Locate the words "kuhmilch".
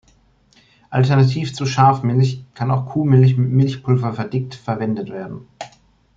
2.87-3.37